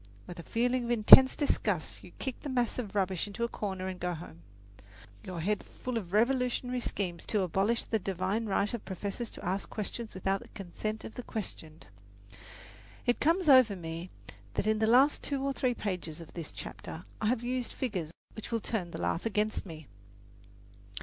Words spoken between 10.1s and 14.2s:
without the consent of the questioned. It comes over me